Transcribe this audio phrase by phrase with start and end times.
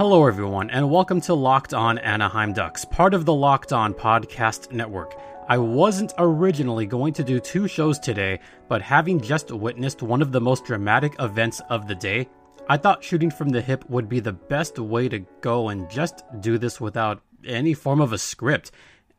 [0.00, 4.72] Hello, everyone, and welcome to Locked On Anaheim Ducks, part of the Locked On Podcast
[4.72, 5.14] Network.
[5.46, 10.32] I wasn't originally going to do two shows today, but having just witnessed one of
[10.32, 12.30] the most dramatic events of the day,
[12.66, 16.24] I thought shooting from the hip would be the best way to go and just
[16.40, 18.70] do this without any form of a script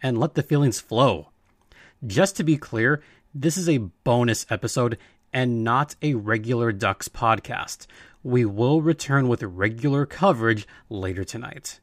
[0.01, 1.29] and let the feelings flow.
[2.07, 3.03] Just to be clear,
[3.35, 4.97] this is a bonus episode
[5.31, 7.85] and not a regular Ducks podcast
[8.23, 11.79] we will return with regular coverage later tonight.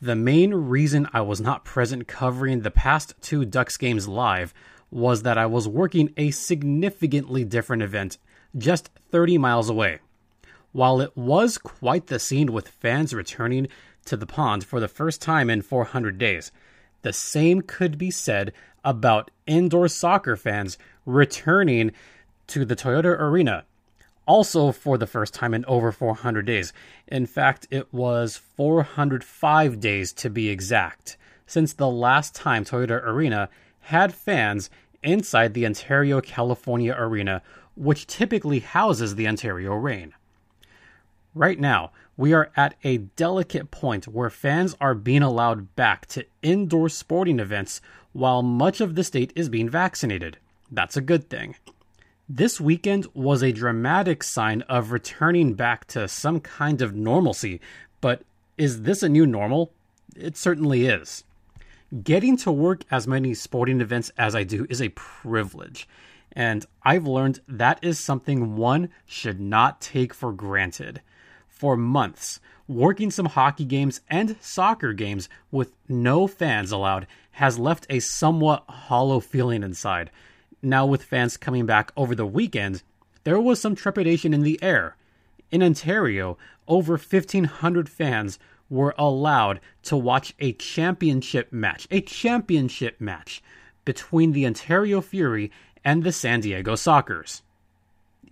[0.00, 4.54] The main reason I was not present covering the past two Ducks games live
[4.90, 8.18] was that I was working a significantly different event
[8.56, 9.98] just 30 miles away.
[10.72, 13.68] While it was quite the scene with fans returning
[14.06, 16.52] to the pond for the first time in 400 days,
[17.02, 18.52] the same could be said
[18.84, 21.92] about indoor soccer fans returning
[22.46, 23.64] to the Toyota Arena
[24.30, 26.72] also for the first time in over 400 days.
[27.08, 31.16] In fact, it was 405 days to be exact,
[31.48, 33.48] since the last time Toyota Arena
[33.80, 34.70] had fans
[35.02, 37.42] inside the Ontario, California Arena,
[37.74, 40.14] which typically houses the Ontario Reign.
[41.34, 46.24] Right now, we are at a delicate point where fans are being allowed back to
[46.40, 47.80] indoor sporting events
[48.12, 50.38] while much of the state is being vaccinated.
[50.70, 51.56] That's a good thing.
[52.32, 57.60] This weekend was a dramatic sign of returning back to some kind of normalcy,
[58.00, 58.22] but
[58.56, 59.72] is this a new normal?
[60.14, 61.24] It certainly is.
[62.04, 65.88] Getting to work as many sporting events as I do is a privilege,
[66.30, 71.00] and I've learned that is something one should not take for granted.
[71.48, 72.38] For months,
[72.68, 78.62] working some hockey games and soccer games with no fans allowed has left a somewhat
[78.68, 80.12] hollow feeling inside
[80.62, 82.82] now with fans coming back over the weekend,
[83.24, 84.96] there was some trepidation in the air.
[85.50, 86.38] In Ontario,
[86.68, 88.38] over 1,500 fans
[88.68, 93.42] were allowed to watch a championship match, a championship match
[93.84, 95.50] between the Ontario Fury
[95.84, 97.42] and the San Diego Sockers.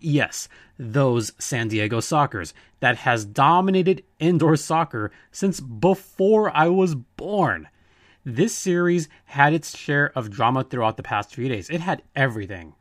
[0.01, 0.49] Yes,
[0.79, 7.69] those San Diego Sockers that has dominated indoor soccer since before I was born.
[8.31, 11.71] This series had its share of drama throughout the past few days.
[11.71, 12.75] It had everything.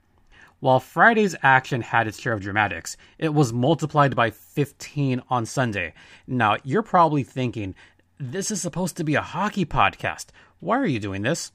[0.59, 5.93] While Friday's action had its share of dramatics, it was multiplied by 15 on Sunday.
[6.27, 7.75] Now, you're probably thinking,
[8.19, 10.31] this is supposed to be a hockey podcast.
[10.59, 11.53] Why are you doing this?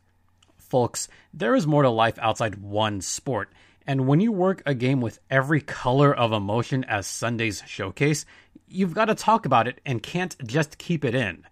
[0.57, 3.53] Folks, there is more to life outside one sport.
[3.87, 8.25] And when you work a game with every color of emotion as Sunday's showcase,
[8.67, 11.45] you've got to talk about it and can't just keep it in.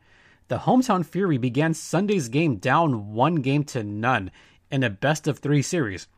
[0.50, 4.32] The Hometown Fury began Sunday's game down one game to none
[4.68, 6.08] in a best of three series.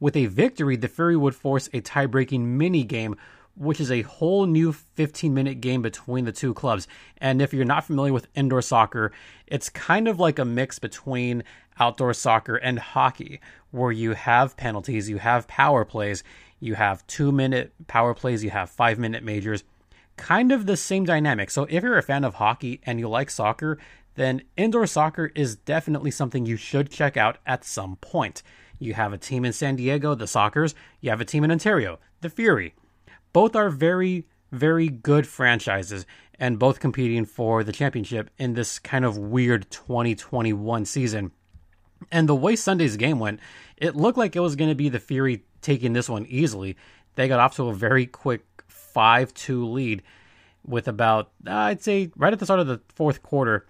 [0.00, 3.16] With a victory, the Fury would force a tie breaking mini game,
[3.54, 6.88] which is a whole new 15 minute game between the two clubs.
[7.18, 9.12] And if you're not familiar with indoor soccer,
[9.46, 11.44] it's kind of like a mix between
[11.78, 13.42] outdoor soccer and hockey,
[13.72, 16.24] where you have penalties, you have power plays,
[16.60, 19.64] you have two minute power plays, you have five minute majors
[20.16, 21.50] kind of the same dynamic.
[21.50, 23.78] So if you're a fan of hockey and you like soccer,
[24.14, 28.42] then indoor soccer is definitely something you should check out at some point.
[28.78, 31.98] You have a team in San Diego, the Sockers, you have a team in Ontario,
[32.20, 32.74] the Fury.
[33.32, 36.04] Both are very, very good franchises
[36.38, 41.30] and both competing for the championship in this kind of weird 2021 season.
[42.10, 43.40] And the way Sunday's game went,
[43.76, 46.76] it looked like it was going to be the Fury taking this one easily.
[47.14, 48.51] They got off to a very quick
[48.92, 50.02] 5 2 lead
[50.66, 53.66] with about, uh, I'd say, right at the start of the fourth quarter,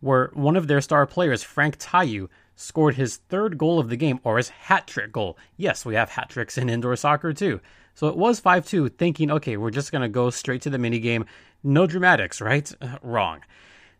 [0.00, 4.20] where one of their star players, Franck Tayou, scored his third goal of the game,
[4.24, 5.38] or his hat trick goal.
[5.56, 7.60] Yes, we have hat tricks in indoor soccer too.
[7.94, 10.78] So it was 5 2, thinking, okay, we're just going to go straight to the
[10.78, 11.26] minigame.
[11.62, 12.70] No dramatics, right?
[13.02, 13.40] wrong.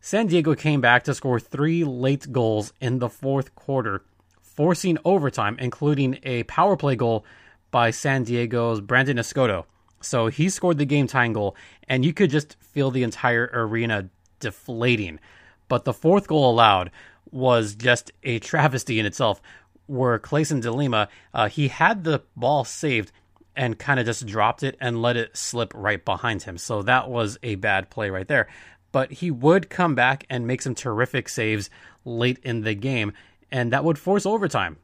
[0.00, 4.02] San Diego came back to score three late goals in the fourth quarter,
[4.40, 7.24] forcing overtime, including a power play goal
[7.70, 9.64] by San Diego's Brandon Escoto.
[10.00, 11.56] So he scored the game tying goal,
[11.88, 14.08] and you could just feel the entire arena
[14.38, 15.20] deflating.
[15.68, 16.90] But the fourth goal allowed
[17.30, 19.40] was just a travesty in itself,
[19.86, 23.12] where Clayson DeLima, uh, he had the ball saved
[23.56, 26.56] and kind of just dropped it and let it slip right behind him.
[26.56, 28.48] So that was a bad play right there.
[28.92, 31.70] But he would come back and make some terrific saves
[32.04, 33.12] late in the game,
[33.50, 34.78] and that would force overtime.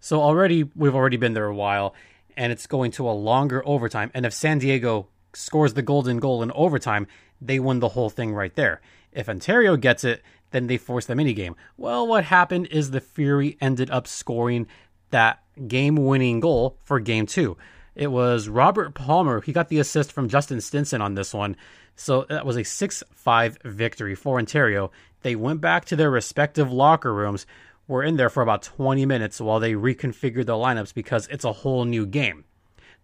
[0.00, 1.94] So already, we've already been there a while,
[2.38, 4.10] and it's going to a longer overtime.
[4.14, 7.08] And if San Diego scores the golden goal in overtime,
[7.40, 8.80] they win the whole thing right there.
[9.12, 11.56] If Ontario gets it, then they force the minigame.
[11.76, 14.68] Well, what happened is the Fury ended up scoring
[15.10, 17.58] that game winning goal for game two.
[17.94, 19.40] It was Robert Palmer.
[19.40, 21.56] He got the assist from Justin Stinson on this one.
[21.96, 24.92] So that was a 6 5 victory for Ontario.
[25.22, 27.44] They went back to their respective locker rooms,
[27.88, 31.52] were in there for about 20 minutes while they reconfigured the lineups because it's a
[31.52, 32.44] whole new game.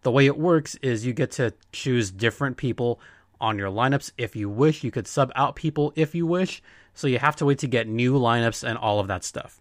[0.03, 3.01] The way it works is you get to choose different people
[3.41, 4.85] on your lineups if you wish.
[4.85, 6.63] You could sub out people if you wish.
[6.93, 9.61] So you have to wait to get new lineups and all of that stuff.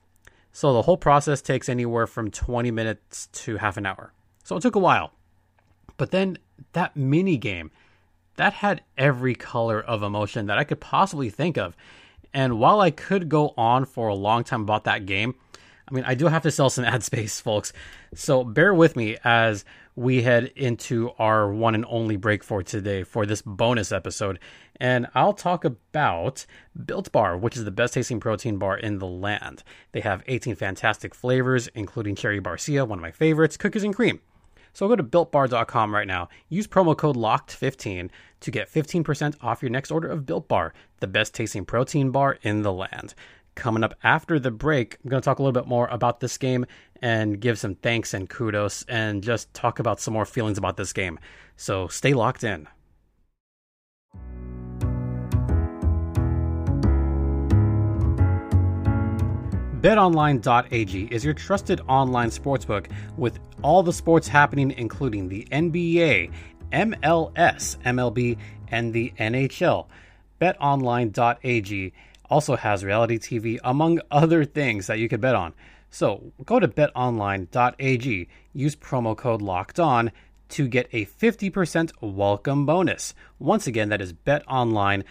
[0.51, 4.13] So the whole process takes anywhere from 20 minutes to half an hour.
[4.43, 5.13] So it took a while.
[5.97, 6.37] But then
[6.73, 7.71] that mini game,
[8.35, 11.75] that had every color of emotion that I could possibly think of.
[12.33, 15.35] And while I could go on for a long time about that game,
[15.87, 17.73] I mean, I do have to sell some ad space, folks.
[18.15, 19.65] So bear with me as
[19.95, 24.39] we head into our one and only break for today for this bonus episode.
[24.77, 26.45] And I'll talk about
[26.85, 29.63] Built Bar, which is the best tasting protein bar in the land.
[29.91, 34.19] They have 18 fantastic flavors, including Cherry Barcia, one of my favorites, cookies and cream.
[34.73, 36.29] So go to builtbar.com right now.
[36.49, 38.09] Use promo code LOCKED15
[38.41, 42.37] to get 15% off your next order of Built Bar, the best tasting protein bar
[42.41, 43.13] in the land.
[43.55, 46.37] Coming up after the break, I'm going to talk a little bit more about this
[46.39, 46.65] game
[47.01, 50.91] and give some thanks and kudos and just talk about some more feelings about this
[50.91, 51.19] game.
[51.55, 52.67] So stay locked in.
[59.83, 62.85] BetOnline.ag is your trusted online sportsbook
[63.17, 66.31] with all the sports happening, including the NBA,
[66.71, 68.37] MLS, MLB,
[68.69, 69.87] and the NHL.
[70.39, 71.93] BetOnline.ag
[72.29, 75.53] also has reality TV, among other things that you could bet on.
[75.89, 80.13] So go to betonline.ag, use promo code locked on
[80.53, 83.15] to get a 50% welcome bonus.
[83.39, 85.01] Once again, that is betonline.ag,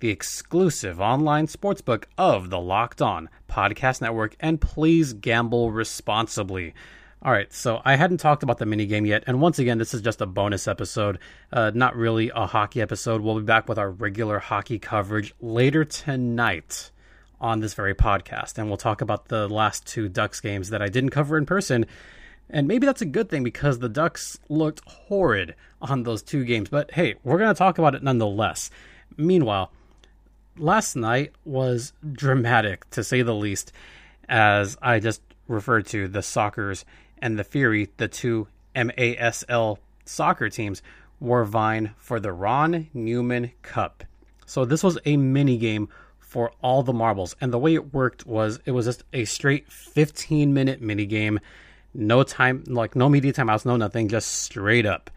[0.00, 4.36] the exclusive online sportsbook of the Locked On Podcast Network.
[4.38, 6.74] And please gamble responsibly.
[7.22, 10.02] All right, so I hadn't talked about the minigame yet, and once again, this is
[10.02, 11.18] just a bonus episode,
[11.52, 13.20] uh, not really a hockey episode.
[13.20, 16.92] We'll be back with our regular hockey coverage later tonight
[17.40, 20.88] on this very podcast, and we'll talk about the last two Ducks games that I
[20.88, 21.86] didn't cover in person.
[22.50, 26.68] And maybe that's a good thing because the Ducks looked horrid on those two games,
[26.68, 28.70] but hey, we're going to talk about it nonetheless.
[29.16, 29.70] Meanwhile,
[30.56, 33.72] last night was dramatic to say the least,
[34.28, 36.84] as I just referred to the Sockers
[37.18, 40.82] and the Fury, the two MASL soccer teams,
[41.20, 44.04] were vying for the Ron Newman Cup.
[44.46, 48.26] So this was a mini game for all the marbles, and the way it worked
[48.26, 51.40] was it was just a straight 15 minute mini game,
[51.94, 55.10] no time, like no media timeouts, no nothing, just straight up.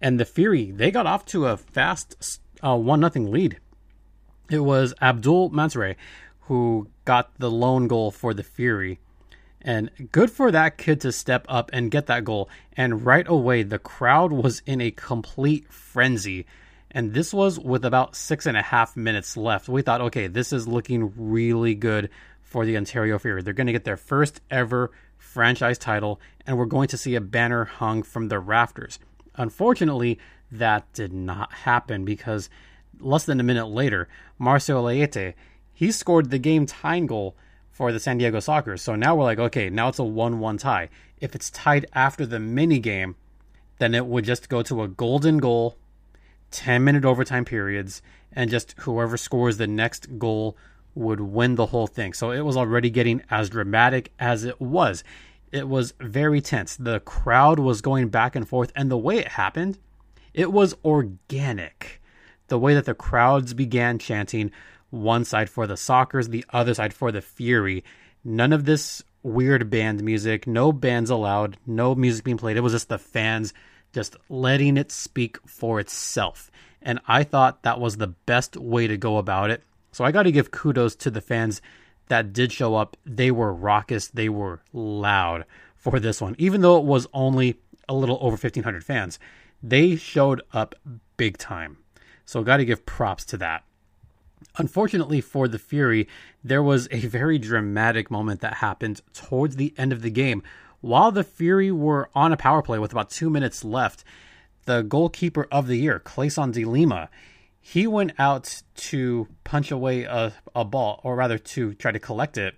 [0.00, 3.58] And the Fury they got off to a fast uh, one nothing lead.
[4.50, 5.96] It was Abdul Mansour
[6.40, 8.98] who got the lone goal for the Fury
[9.64, 12.50] and good for that kid to step up and get that goal.
[12.76, 16.44] And right away, the crowd was in a complete frenzy.
[16.90, 19.68] And this was with about six and a half minutes left.
[19.68, 22.10] We thought, okay, this is looking really good
[22.42, 23.42] for the Ontario Fury.
[23.42, 24.90] They're going to get their first ever
[25.24, 28.98] franchise title, and we're going to see a banner hung from the rafters.
[29.34, 30.18] Unfortunately,
[30.52, 32.48] that did not happen because
[33.00, 34.08] less than a minute later,
[34.40, 35.34] Marcio Leite,
[35.72, 37.34] he scored the game tying goal
[37.70, 38.80] for the San Diego Sockers.
[38.80, 40.88] So now we're like, okay, now it's a 1 1 tie.
[41.20, 43.16] If it's tied after the mini game,
[43.78, 45.76] then it would just go to a golden goal,
[46.52, 50.56] 10 minute overtime periods, and just whoever scores the next goal
[50.94, 52.12] would win the whole thing.
[52.12, 55.04] So it was already getting as dramatic as it was.
[55.52, 56.76] It was very tense.
[56.76, 59.78] The crowd was going back and forth, and the way it happened,
[60.32, 62.00] it was organic.
[62.48, 64.50] The way that the crowds began chanting,
[64.90, 67.84] one side for the Sockers, the other side for the Fury.
[68.24, 72.56] None of this weird band music, no bands allowed, no music being played.
[72.56, 73.54] It was just the fans
[73.92, 76.50] just letting it speak for itself.
[76.82, 79.62] And I thought that was the best way to go about it.
[79.94, 81.62] So I got to give kudos to the fans
[82.08, 82.96] that did show up.
[83.06, 85.44] They were raucous, they were loud
[85.76, 86.34] for this one.
[86.36, 89.20] Even though it was only a little over 1,500 fans,
[89.62, 90.74] they showed up
[91.16, 91.76] big time.
[92.26, 93.62] So got to give props to that.
[94.58, 96.08] Unfortunately for the Fury,
[96.42, 100.42] there was a very dramatic moment that happened towards the end of the game.
[100.80, 104.02] While the Fury were on a power play with about two minutes left,
[104.64, 107.10] the goalkeeper of the year, Clayson de Lima,
[107.66, 112.36] he went out to punch away a, a ball, or rather to try to collect
[112.36, 112.56] it,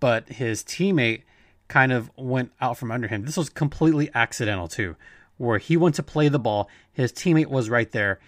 [0.00, 1.22] but his teammate
[1.66, 3.24] kind of went out from under him.
[3.24, 4.96] This was completely accidental too,
[5.38, 8.20] where he went to play the ball, his teammate was right there,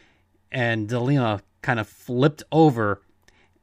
[0.50, 3.02] and de Lima kind of flipped over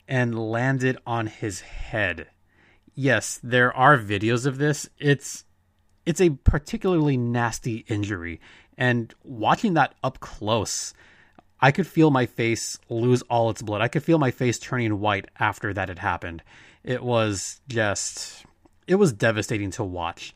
[0.08, 2.28] and landed on his head.
[2.94, 4.88] Yes, there are videos of this.
[5.00, 5.44] It's
[6.06, 8.40] it's a particularly nasty injury.
[8.78, 10.94] And watching that up close,
[11.62, 13.82] I could feel my face lose all its blood.
[13.82, 16.44] I could feel my face turning white after that had happened.
[16.84, 18.46] It was just,
[18.88, 20.34] it was devastating to watch.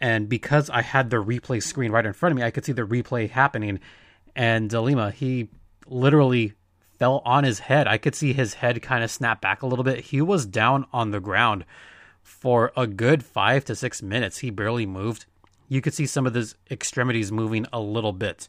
[0.00, 2.72] And because I had the replay screen right in front of me, I could see
[2.72, 3.80] the replay happening.
[4.34, 5.48] And De Lima, he
[5.86, 6.54] literally
[6.98, 7.86] fell on his head.
[7.86, 10.00] I could see his head kind of snap back a little bit.
[10.06, 11.64] He was down on the ground
[12.22, 14.38] for a good five to six minutes.
[14.38, 15.26] He barely moved.
[15.68, 18.48] You could see some of his extremities moving a little bit.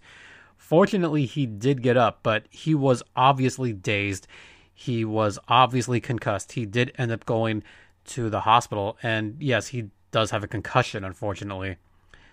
[0.58, 4.28] Fortunately, he did get up, but he was obviously dazed.
[4.74, 6.54] He was obviously concussed.
[6.54, 7.64] He did end up going
[8.06, 11.78] to the hospital, and yes, he does have a concussion, unfortunately.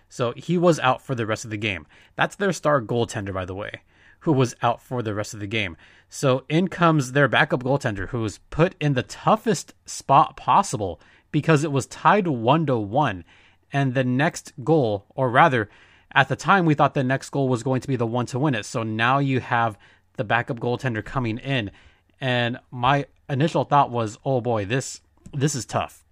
[0.09, 1.87] So he was out for the rest of the game.
[2.15, 3.81] That's their star goaltender, by the way,
[4.19, 5.77] who was out for the rest of the game.
[6.09, 10.99] So in comes their backup goaltender, who was put in the toughest spot possible
[11.31, 13.23] because it was tied one to one.
[13.71, 15.69] And the next goal, or rather,
[16.13, 18.39] at the time, we thought the next goal was going to be the one to
[18.39, 18.65] win it.
[18.65, 19.77] So now you have
[20.17, 21.71] the backup goaltender coming in.
[22.19, 25.01] And my initial thought was, oh boy, this
[25.33, 26.03] this is tough.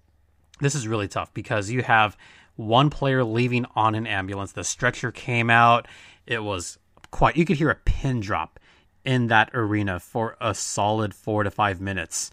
[0.62, 2.18] This is really tough because you have
[2.56, 4.54] one player leaving on an ambulance.
[4.54, 5.88] The stretcher came out.
[6.26, 6.78] It was
[7.12, 8.60] quite you could hear a pin drop
[9.04, 12.32] in that arena for a solid four to five minutes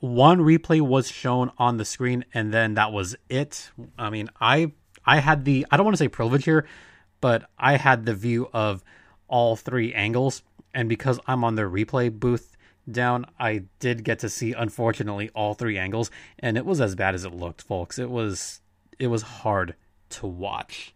[0.00, 3.70] one replay was shown on the screen and then that was it.
[3.98, 4.72] I mean, I
[5.04, 6.66] I had the I don't want to say privilege here,
[7.20, 8.82] but I had the view of
[9.28, 10.42] all three angles
[10.74, 12.56] and because I'm on the replay booth
[12.90, 17.14] down, I did get to see unfortunately all three angles and it was as bad
[17.14, 17.98] as it looked, folks.
[17.98, 18.60] It was
[18.98, 19.74] it was hard
[20.10, 20.94] to watch.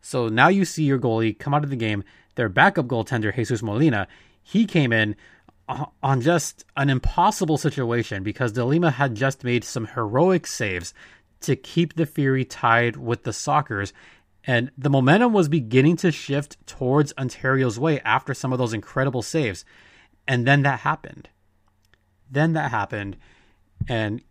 [0.00, 2.02] So now you see your goalie come out of the game,
[2.34, 4.08] their backup goaltender Jesus Molina,
[4.42, 5.14] he came in
[6.02, 10.92] on just an impossible situation because De Lima had just made some heroic saves
[11.42, 13.92] to keep the Fury tied with the Sockers.
[14.44, 19.22] And the momentum was beginning to shift towards Ontario's way after some of those incredible
[19.22, 19.64] saves.
[20.26, 21.28] And then that happened.
[22.30, 23.18] Then that happened,
[23.86, 24.22] and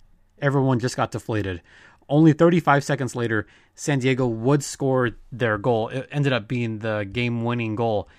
[0.42, 1.62] everyone just got deflated.
[2.10, 5.90] Only 35 seconds later, San Diego would score their goal.
[5.90, 8.10] It ended up being the game winning goal.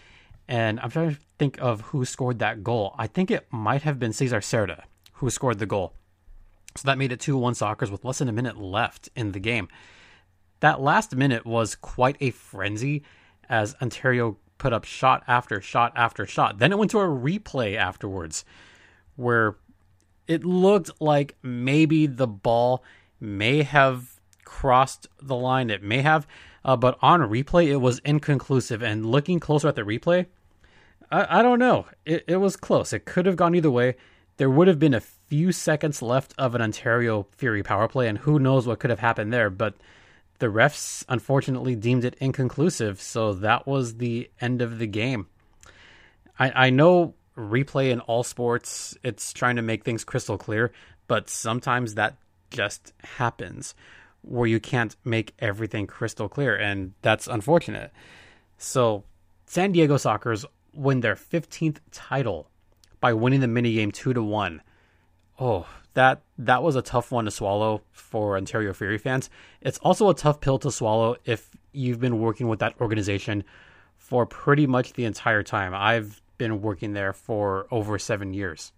[0.46, 2.94] And I'm trying to think of who scored that goal.
[2.96, 4.84] I think it might have been Cesar Cerda
[5.14, 5.94] who scored the goal.
[6.76, 9.41] So that made it 2 1 Sockers with less than a minute left in the
[9.41, 9.69] game.
[10.61, 13.02] That last minute was quite a frenzy
[13.49, 16.59] as Ontario put up shot after shot after shot.
[16.59, 18.45] Then it went to a replay afterwards
[19.17, 19.57] where
[20.26, 22.85] it looked like maybe the ball
[23.21, 25.69] may have crossed the line.
[25.69, 26.26] It may have,
[26.64, 28.83] uh, but on replay, it was inconclusive.
[28.83, 30.26] And looking closer at the replay,
[31.11, 31.87] I, I don't know.
[32.07, 32.93] It, it was close.
[32.93, 33.97] It could have gone either way.
[34.36, 38.18] There would have been a few seconds left of an Ontario Fury power play, and
[38.18, 39.50] who knows what could have happened there.
[39.50, 39.74] But
[40.38, 45.26] the refs unfortunately deemed it inconclusive, so that was the end of the game.
[46.38, 50.72] I, I know replay in all sports, it's trying to make things crystal clear,
[51.06, 52.16] but sometimes that
[52.50, 53.74] just happens
[54.22, 57.92] where you can't make everything crystal clear, and that's unfortunate.
[58.58, 59.04] So,
[59.46, 62.48] San Diego Sockers win their 15th title
[63.02, 64.62] by winning the minigame 2 to 1.
[65.38, 69.28] Oh, that that was a tough one to swallow for Ontario Fury fans.
[69.61, 73.44] It's also a tough pill to swallow if you've been working with that organization
[73.97, 75.75] for pretty much the entire time.
[75.75, 78.73] I've been working there for over 7 years.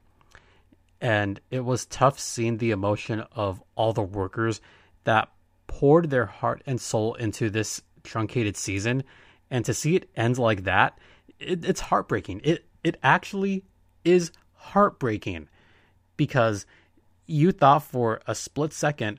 [1.01, 4.63] And it was tough seeing the emotion of all the workers
[5.05, 5.29] that
[5.67, 9.05] poured their heart and soul into this truncated season
[9.51, 10.99] and to see it end like that
[11.39, 13.65] it, it's heartbreaking it it actually
[14.05, 15.49] is heartbreaking
[16.17, 16.67] because
[17.27, 19.19] you thought for a split second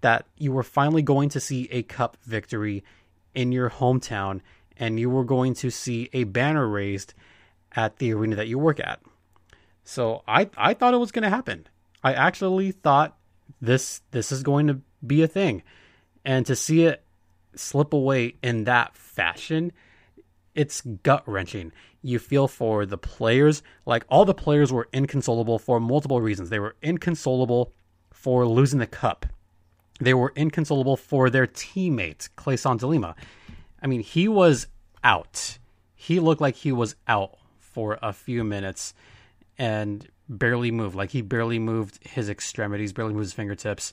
[0.00, 2.84] that you were finally going to see a cup victory
[3.34, 4.40] in your hometown
[4.76, 7.14] and you were going to see a banner raised
[7.72, 9.00] at the arena that you work at.
[9.84, 11.66] So I I thought it was going to happen.
[12.02, 13.16] I actually thought
[13.60, 15.62] this this is going to be a thing
[16.24, 17.04] and to see it
[17.54, 19.72] slip away in that fashion
[20.58, 21.72] it's gut wrenching
[22.02, 26.58] you feel for the players like all the players were inconsolable for multiple reasons they
[26.58, 27.72] were inconsolable
[28.10, 29.26] for losing the cup
[29.98, 33.14] they were inconsolable for their teammate Clayson Delima.
[33.82, 34.68] I mean, he was
[35.02, 35.58] out.
[35.94, 38.94] He looked like he was out for a few minutes
[39.58, 40.94] and barely moved.
[40.94, 43.92] Like he barely moved his extremities, barely moved his fingertips.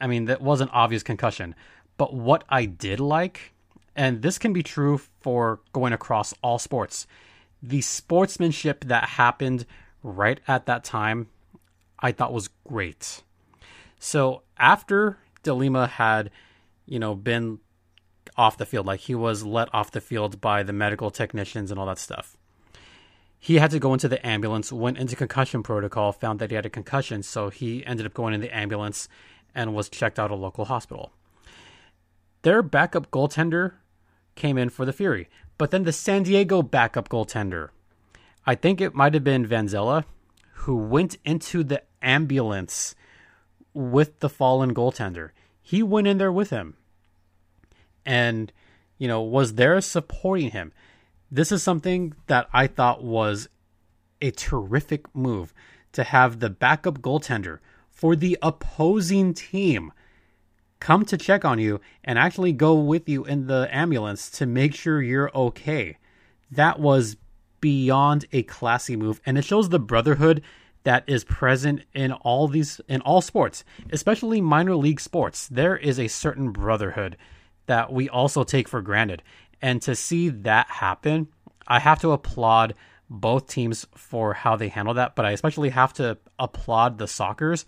[0.00, 1.54] I mean, that was an obvious concussion.
[1.96, 3.53] But what I did like,
[3.96, 7.06] and this can be true for going across all sports,
[7.62, 9.66] the sportsmanship that happened
[10.02, 11.28] right at that time,
[11.98, 13.22] I thought was great.
[13.98, 16.30] So after De Lima had
[16.86, 17.58] you know, been
[18.36, 18.86] off the field.
[18.86, 22.36] Like he was let off the field by the medical technicians and all that stuff.
[23.38, 26.64] He had to go into the ambulance, went into concussion protocol, found that he had
[26.64, 29.06] a concussion, so he ended up going in the ambulance
[29.54, 31.12] and was checked out at a local hospital.
[32.40, 33.74] Their backup goaltender
[34.34, 37.68] came in for the Fury, but then the San Diego backup goaltender,
[38.46, 40.04] I think it might have been Vanzella,
[40.52, 42.94] who went into the ambulance
[43.72, 45.30] with the fallen goaltender.
[45.60, 46.76] He went in there with him
[48.04, 48.52] and,
[48.98, 50.72] you know, was there supporting him.
[51.30, 53.48] This is something that I thought was
[54.20, 55.52] a terrific move
[55.92, 57.58] to have the backup goaltender
[57.90, 59.92] for the opposing team
[60.84, 64.74] come to check on you and actually go with you in the ambulance to make
[64.74, 65.96] sure you're okay.
[66.50, 67.16] That was
[67.62, 70.42] beyond a classy move and it shows the brotherhood
[70.82, 75.48] that is present in all these in all sports, especially minor league sports.
[75.48, 77.16] There is a certain brotherhood
[77.64, 79.22] that we also take for granted.
[79.62, 81.28] And to see that happen,
[81.66, 82.74] I have to applaud
[83.08, 87.64] both teams for how they handle that, but I especially have to applaud the Sockers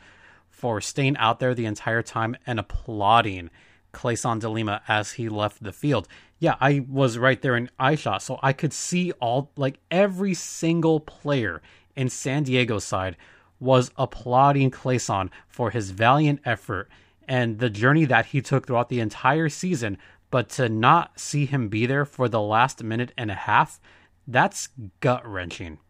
[0.56, 3.50] for staying out there the entire time and applauding
[3.92, 6.08] Clayson DeLima as he left the field.
[6.38, 10.32] Yeah, I was right there in eye shot, so I could see all like every
[10.32, 11.60] single player
[11.94, 13.18] in San Diego's side
[13.60, 16.88] was applauding Clayson for his valiant effort
[17.28, 19.98] and the journey that he took throughout the entire season,
[20.30, 23.78] but to not see him be there for the last minute and a half,
[24.26, 24.70] that's
[25.00, 25.80] gut wrenching.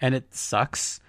[0.00, 1.00] And it sucks.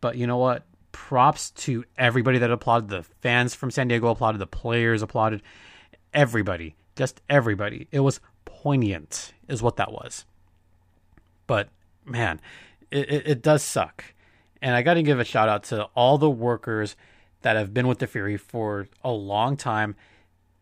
[0.00, 0.66] But you know what?
[0.94, 2.88] Props to everybody that applauded.
[2.88, 5.42] The fans from San Diego applauded, the players applauded,
[6.14, 6.76] everybody.
[6.94, 7.88] Just everybody.
[7.90, 10.24] It was poignant, is what that was.
[11.48, 11.68] But
[12.04, 12.40] man,
[12.92, 14.04] it, it, it does suck.
[14.62, 16.94] And I got to give a shout out to all the workers
[17.42, 19.96] that have been with the Fury for a long time.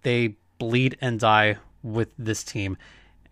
[0.00, 2.78] They bleed and die with this team.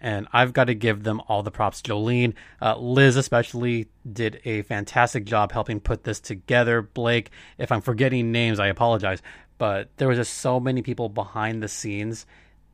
[0.00, 1.82] And I've got to give them all the props.
[1.82, 6.80] Jolene, uh, Liz, especially, did a fantastic job helping put this together.
[6.80, 9.20] Blake, if I'm forgetting names, I apologize.
[9.58, 12.24] But there was just so many people behind the scenes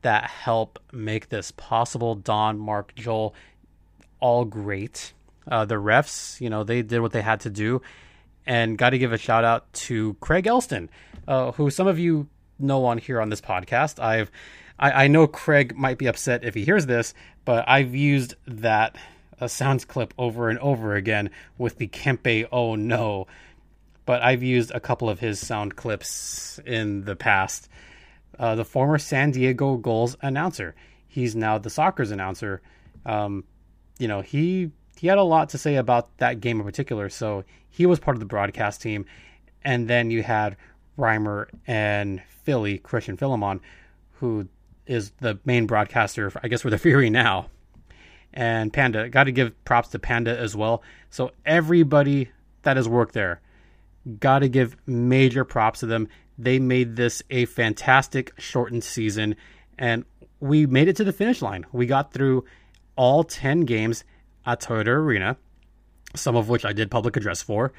[0.03, 2.15] that help make this possible.
[2.15, 3.35] Don, Mark, Joel,
[4.21, 5.13] all great.
[5.45, 7.81] Uh, the refs, you know, they did what they had to do
[8.47, 10.89] and got to give a shout out to Craig Elston,
[11.27, 14.01] uh, who some of you know on here on this podcast.
[14.01, 14.31] I've
[14.79, 17.13] I, I, know Craig might be upset if he hears this,
[17.45, 18.95] but I've used that
[19.39, 23.27] uh, sounds clip over and over again with the Kempe oh no.
[24.05, 27.69] But I've used a couple of his sound clips in the past.
[28.39, 30.75] Uh, the former San Diego Goals announcer.
[31.07, 32.61] He's now the Sockers' announcer.
[33.05, 33.43] Um,
[33.97, 37.09] you know, he he had a lot to say about that game in particular.
[37.09, 39.05] So he was part of the broadcast team.
[39.63, 40.57] And then you had
[40.97, 43.61] Reimer and Philly, Christian Philemon,
[44.13, 44.47] who
[44.87, 47.49] is the main broadcaster, I guess, for the Fury now.
[48.33, 50.83] And Panda, got to give props to Panda as well.
[51.09, 52.29] So everybody
[52.63, 53.41] that has worked there,
[54.19, 56.07] got to give major props to them.
[56.37, 59.35] They made this a fantastic shortened season,
[59.77, 60.05] and
[60.39, 61.65] we made it to the finish line.
[61.71, 62.45] We got through
[62.95, 64.03] all 10 games
[64.45, 65.37] at Toyota Arena,
[66.15, 67.73] some of which I did public address for,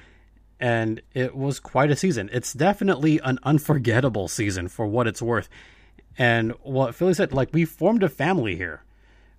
[0.60, 2.28] and it was quite a season.
[2.32, 5.48] It's definitely an unforgettable season for what it's worth.
[6.18, 8.82] And what Philly said, like, we formed a family here.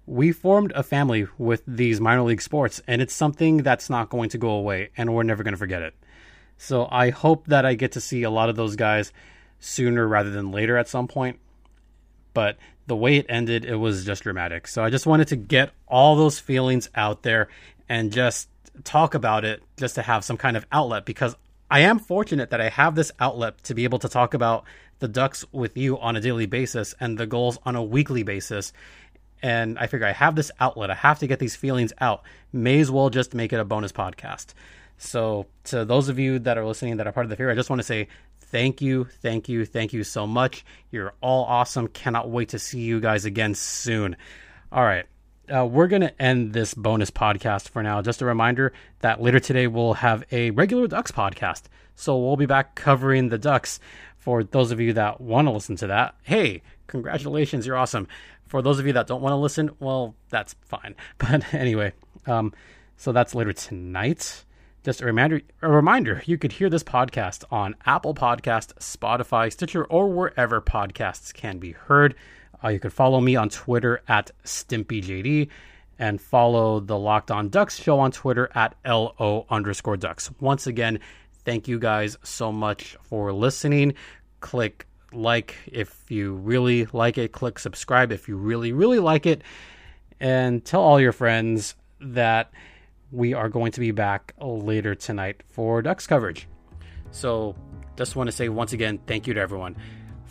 [0.05, 4.29] We formed a family with these minor league sports, and it's something that's not going
[4.29, 5.93] to go away, and we're never going to forget it.
[6.57, 9.11] So I hope that I get to see a lot of those guys
[9.59, 11.39] sooner rather than later at some point.
[12.33, 14.67] But the way it ended, it was just dramatic.
[14.67, 17.49] So I just wanted to get all those feelings out there
[17.87, 18.49] and just
[18.83, 21.35] talk about it just to have some kind of outlet because
[21.71, 24.65] I am fortunate that I have this outlet to be able to talk about
[24.99, 28.73] the Ducks with you on a daily basis and the goals on a weekly basis.
[29.41, 30.89] And I figure I have this outlet.
[30.89, 32.23] I have to get these feelings out.
[32.51, 34.47] May as well just make it a bonus podcast.
[34.97, 37.55] So, to those of you that are listening that are part of the Fury, I
[37.55, 40.65] just want to say thank you, thank you, thank you so much.
[40.91, 41.87] You're all awesome.
[41.87, 44.17] Cannot wait to see you guys again soon.
[44.71, 45.05] All right.
[45.49, 48.01] Uh, we're going to end this bonus podcast for now.
[48.01, 51.63] Just a reminder that later today we'll have a regular Ducks podcast.
[51.95, 53.79] So we'll be back covering the Ducks.
[54.17, 58.07] For those of you that want to listen to that, hey, congratulations, you're awesome.
[58.45, 60.95] For those of you that don't want to listen, well, that's fine.
[61.17, 61.93] But anyway,
[62.27, 62.53] um,
[62.97, 64.43] so that's later tonight.
[64.83, 69.85] Just a reminder, a reminder, you could hear this podcast on Apple Podcast, Spotify, Stitcher,
[69.85, 72.15] or wherever podcasts can be heard.
[72.63, 75.49] Uh, you could follow me on Twitter at StimpyJD
[75.97, 80.31] and follow the Locked On Ducks show on Twitter at LO underscore Ducks.
[80.39, 80.99] Once again,
[81.43, 83.93] thank you guys so much for listening.
[84.39, 89.43] Click like if you really like it, click subscribe if you really, really like it,
[90.19, 92.51] and tell all your friends that
[93.11, 96.47] we are going to be back later tonight for Ducks coverage.
[97.11, 97.55] So,
[97.95, 99.75] just want to say once again, thank you to everyone.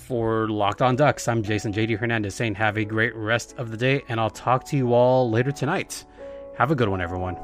[0.09, 3.77] For Locked On Ducks, I'm Jason JD Hernandez saying have a great rest of the
[3.77, 6.07] day, and I'll talk to you all later tonight.
[6.57, 7.37] Have a good one, everyone.